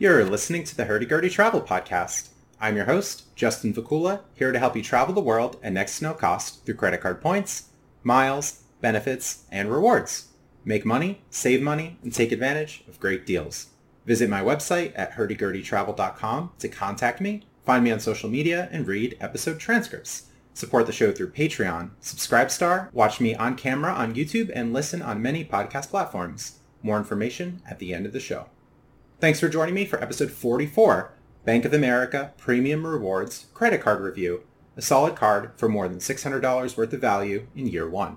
[0.00, 2.30] You're listening to the Hurdy-Gurdy Travel Podcast.
[2.58, 6.04] I'm your host, Justin Vacula, here to help you travel the world at next to
[6.04, 7.64] no cost through credit card points,
[8.02, 10.28] miles, benefits, and rewards.
[10.64, 13.66] Make money, save money, and take advantage of great deals.
[14.06, 19.18] Visit my website at hurdygurdytravel.com to contact me, find me on social media, and read
[19.20, 20.28] episode transcripts.
[20.54, 25.20] Support the show through Patreon, Subscribestar, watch me on camera on YouTube, and listen on
[25.20, 26.60] many podcast platforms.
[26.82, 28.46] More information at the end of the show.
[29.20, 31.12] Thanks for joining me for episode 44,
[31.44, 34.44] Bank of America Premium Rewards Credit Card Review,
[34.78, 38.16] a solid card for more than $600 worth of value in year one.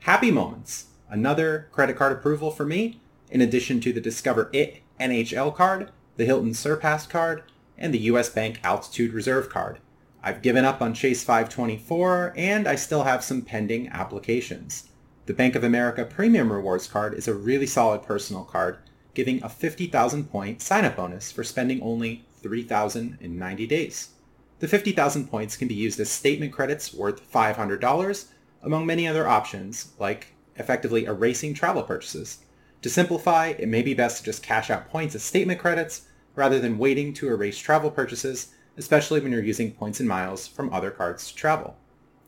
[0.00, 2.98] Happy Moments, another credit card approval for me,
[3.30, 7.42] in addition to the Discover It NHL card, the Hilton Surpass card,
[7.76, 9.80] and the US Bank Altitude Reserve card.
[10.22, 14.88] I've given up on Chase 524, and I still have some pending applications.
[15.26, 18.78] The Bank of America Premium Rewards card is a really solid personal card
[19.14, 24.10] giving a 50,000 point sign-up bonus for spending only 3,090 days.
[24.58, 28.26] The 50,000 points can be used as statement credits worth $500,
[28.62, 32.38] among many other options, like effectively erasing travel purchases.
[32.82, 36.02] To simplify, it may be best to just cash out points as statement credits
[36.34, 40.72] rather than waiting to erase travel purchases, especially when you're using points and miles from
[40.72, 41.76] other cards to travel.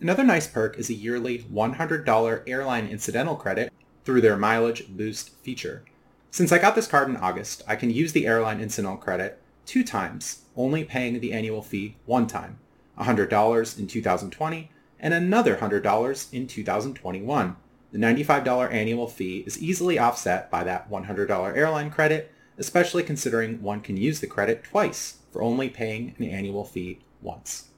[0.00, 3.72] Another nice perk is a yearly $100 airline incidental credit
[4.04, 5.84] through their Mileage Boost feature.
[6.32, 9.84] Since I got this card in August, I can use the airline incidental credit two
[9.84, 12.58] times, only paying the annual fee one time,
[12.98, 17.56] $100 in 2020 and another $100 in 2021.
[17.92, 23.82] The $95 annual fee is easily offset by that $100 airline credit, especially considering one
[23.82, 27.68] can use the credit twice for only paying an annual fee once.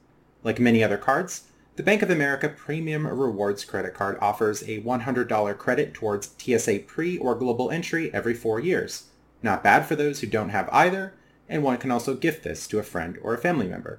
[0.45, 5.59] Like many other cards, the Bank of America Premium Rewards credit card offers a $100
[5.59, 9.07] credit towards TSA Pre or Global Entry every four years.
[9.43, 11.15] Not bad for those who don't have either,
[11.49, 13.99] and one can also gift this to a friend or a family member.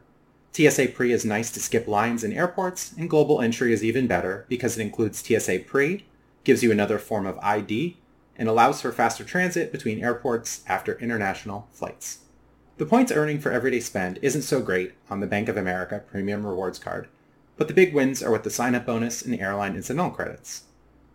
[0.53, 4.45] TSA Pre is nice to skip lines in airports, and Global Entry is even better
[4.47, 6.05] because it includes TSA Pre,
[6.45, 7.97] gives you another form of ID,
[8.37, 12.19] and allows for faster transit between airports after international flights.
[12.77, 16.45] The points earning for everyday spend isn't so great on the Bank of America Premium
[16.45, 17.09] Rewards card,
[17.57, 20.63] but the big wins are with the sign-up bonus and airline incidental credits.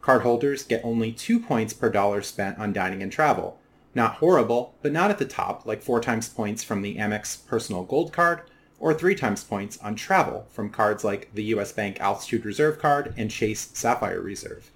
[0.03, 3.59] Cardholders get only two points per dollar spent on dining and travel.
[3.95, 7.85] Not horrible, but not at the top, like four times points from the Amex Personal
[7.85, 8.43] Gold Card,
[8.79, 13.13] or three times points on travel from cards like the US Bank Altitude Reserve Card
[13.17, 14.71] and Chase Sapphire Reserve.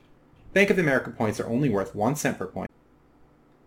[0.52, 2.70] Bank of America points are only worth one cent per point.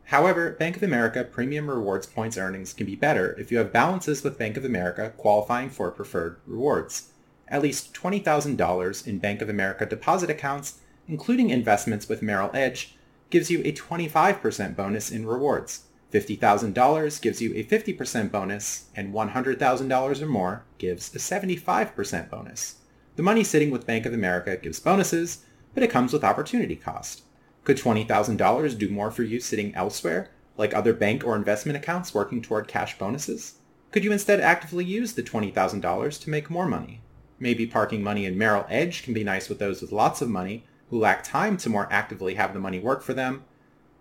[0.06, 4.24] However, Bank of America Premium Rewards points earnings can be better if you have balances
[4.24, 7.10] with Bank of America qualifying for preferred rewards
[7.50, 12.96] at least $20,000 in Bank of America deposit accounts, including investments with Merrill Edge,
[13.30, 15.84] gives you a 25% bonus in rewards.
[16.14, 22.76] $50,000 gives you a 50% bonus, and $100,000 or more gives a 75% bonus.
[23.18, 25.44] The money sitting with Bank of America gives bonuses,
[25.74, 27.24] but it comes with opportunity cost.
[27.64, 32.42] Could $20,000 do more for you sitting elsewhere, like other bank or investment accounts working
[32.42, 33.56] toward cash bonuses?
[33.92, 37.02] Could you instead actively use the $20,000 to make more money?
[37.40, 40.66] Maybe parking money in Merrill Edge can be nice with those with lots of money
[40.90, 43.44] who lack time to more actively have the money work for them.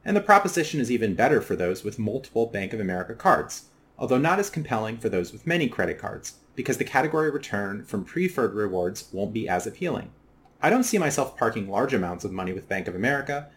[0.04, 3.66] And the proposition is even better for those with multiple Bank of America cards,
[3.98, 8.04] although not as compelling for those with many credit cards, because the category return from
[8.04, 10.10] preferred rewards won't be as appealing.
[10.62, 13.48] I don't see myself parking large amounts of money with Bank of America.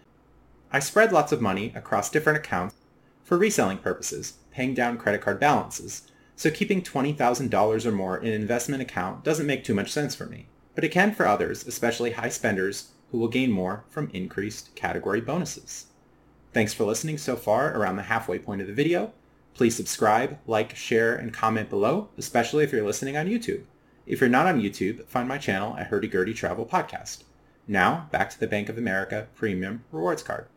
[0.72, 2.75] I spread lots of money across different accounts
[3.23, 6.03] for reselling purposes, paying down credit card balances,
[6.39, 10.25] so keeping $20,000 or more in an investment account doesn't make too much sense for
[10.25, 10.47] me.
[10.73, 15.19] But it can for others, especially high spenders, who will gain more from increased category
[15.19, 15.88] bonuses.
[16.53, 19.11] Thanks for listening so far around the halfway point of the video.
[19.53, 23.63] Please subscribe, like, share, and comment below, especially if you're listening on YouTube.
[24.06, 27.25] If you're not on YouTube, find my channel at Hurdy Gurdy Travel Podcast.
[27.67, 30.47] Now, back to the Bank of America Premium Rewards Card.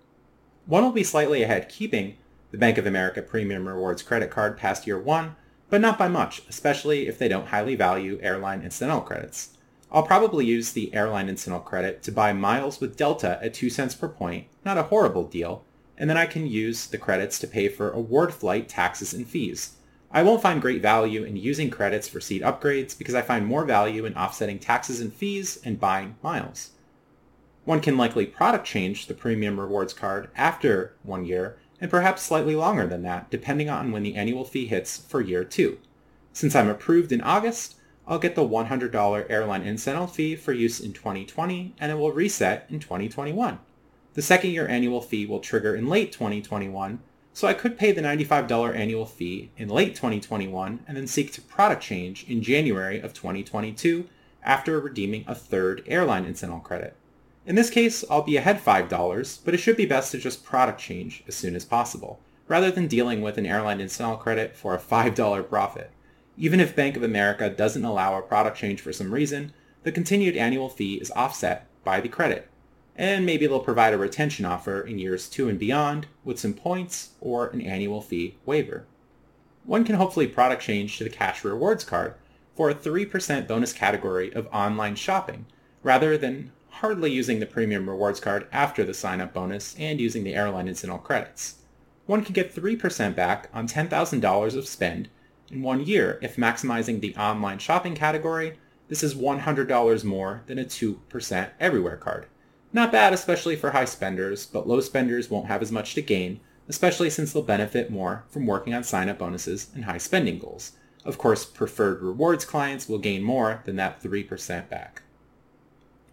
[0.64, 2.18] One will be slightly ahead keeping
[2.52, 5.34] the Bank of America Premium Rewards credit card past year one,
[5.72, 9.56] but not by much, especially if they don't highly value airline incidental credits.
[9.90, 13.94] I'll probably use the airline incidental credit to buy miles with Delta at 2 cents
[13.94, 15.64] per point, not a horrible deal,
[15.96, 19.76] and then I can use the credits to pay for award flight taxes and fees.
[20.10, 23.64] I won't find great value in using credits for seat upgrades because I find more
[23.64, 26.72] value in offsetting taxes and fees and buying miles.
[27.64, 32.54] One can likely product change the premium rewards card after one year and perhaps slightly
[32.54, 35.78] longer than that, depending on when the annual fee hits for year two.
[36.32, 37.74] Since I'm approved in August,
[38.06, 42.66] I'll get the $100 airline incidental fee for use in 2020, and it will reset
[42.70, 43.58] in 2021.
[44.14, 47.00] The second year annual fee will trigger in late 2021,
[47.34, 51.40] So I could pay the $95 annual fee in late 2021 and then seek to
[51.40, 54.06] product change in January of 2022
[54.44, 56.94] after redeeming a third airline incidental credit.
[57.44, 60.80] In this case, I'll be ahead $5, but it should be best to just product
[60.80, 64.78] change as soon as possible, rather than dealing with an airline incidental credit for a
[64.78, 65.90] $5 profit.
[66.38, 69.52] Even if Bank of America doesn't allow a product change for some reason,
[69.82, 72.48] the continued annual fee is offset by the credit.
[72.94, 77.10] And maybe they'll provide a retention offer in years two and beyond with some points
[77.20, 78.86] or an annual fee waiver.
[79.64, 82.14] One can hopefully product change to the cash rewards card
[82.54, 85.46] for a 3% bonus category of online shopping,
[85.82, 90.34] rather than hardly using the premium rewards card after the sign-up bonus and using the
[90.34, 91.62] airline incidental credits.
[92.06, 95.08] One can get 3% back on $10,000 of spend
[95.48, 98.58] in one year if maximizing the online shopping category.
[98.88, 102.26] This is $100 more than a 2% everywhere card.
[102.72, 106.40] Not bad, especially for high spenders, but low spenders won't have as much to gain,
[106.68, 110.72] especially since they'll benefit more from working on sign-up bonuses and high spending goals.
[111.04, 115.02] Of course, preferred rewards clients will gain more than that 3% back.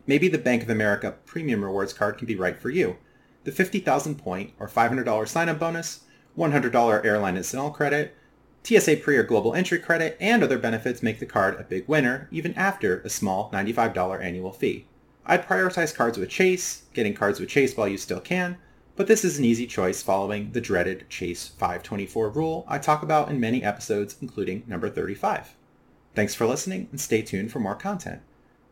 [0.10, 2.98] Maybe the Bank of America Premium Rewards card can be right for you.
[3.44, 6.00] The 50,000 point or $500 sign-up bonus,
[6.36, 8.16] $100 airline incidental credit,
[8.64, 12.28] TSA pre or global entry credit, and other benefits make the card a big winner
[12.32, 14.88] even after a small $95 annual fee.
[15.28, 18.58] I'd prioritize cards with Chase, getting cards with Chase while you still can,
[18.96, 23.30] but this is an easy choice following the dreaded Chase 524 rule I talk about
[23.30, 25.56] in many episodes, including number 35.
[26.16, 28.24] Thanks for listening and stay tuned for more content.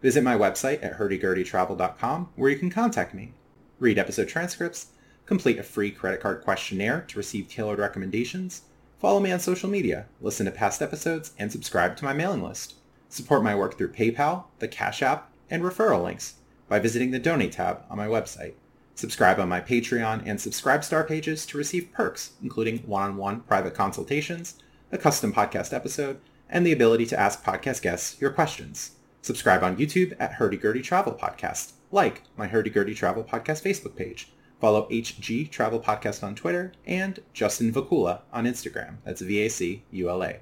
[0.02, 3.34] Visit my website at hurdygurdytravel.com where you can contact me,
[3.80, 4.88] read episode transcripts,
[5.26, 8.62] complete a free credit card questionnaire to receive tailored recommendations,
[9.00, 12.76] follow me on social media, listen to past episodes, and subscribe to my mailing list.
[13.10, 16.36] Support my work through PayPal, the Cash App, and referral links
[16.68, 18.54] by visiting the Donate tab on my website.
[18.96, 24.56] Subscribe on my Patreon and Subscribestar pages to receive perks, including one-on-one private consultations,
[24.92, 26.20] a custom podcast episode,
[26.50, 28.97] and the ability to ask podcast guests your questions.
[29.28, 31.74] Subscribe on YouTube at Hurdy Gurdy Travel Podcast.
[31.92, 34.32] Like my Hurdy Gurdy Travel Podcast Facebook page.
[34.62, 39.00] Follow HG Travel Podcast on Twitter and Justin Vacula on Instagram.
[39.04, 40.40] That's V-A-C-U-L-A.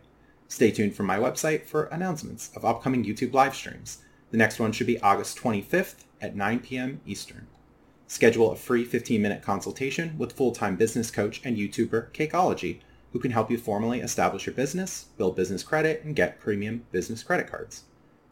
[0.48, 4.04] Stay tuned for my website for announcements of upcoming YouTube live streams.
[4.30, 7.02] The next one should be August 25th at 9 p.m.
[7.08, 7.48] Eastern.
[8.06, 12.82] Schedule a free 15-minute consultation with full-time business coach and YouTuber Cakeology,
[13.14, 17.24] who can help you formally establish your business, build business credit, and get premium business
[17.24, 17.86] credit cards.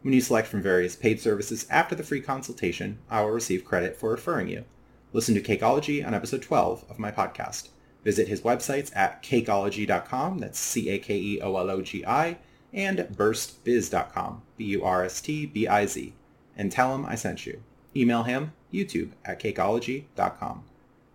[0.04, 3.96] When you select from various paid services after the free consultation, I will receive credit
[3.96, 4.66] for referring you.
[5.14, 7.70] Listen to Cakeology on episode 12 of my podcast.
[8.04, 12.36] Visit his websites at cakeology.com, that's C-A-K-E-O-L-O-G-I,
[12.74, 16.14] and burstbiz.com, B-U-R-S-T-B-I-Z,
[16.54, 17.62] and tell him I sent you.
[17.96, 20.64] Email him, youtube at cakeology.com.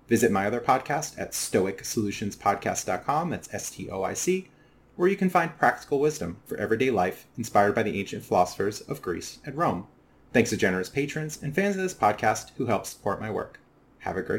[0.08, 4.50] Visit my other podcast at stoicsolutionspodcast.com, that's S-T-O-I-C,
[5.00, 9.02] where you can find practical wisdom for everyday life inspired by the ancient philosophers of
[9.02, 9.88] Greece and Rome.
[10.34, 13.62] Thanks to generous patrons and fans of this podcast who help support my work.
[14.00, 14.38] Have a great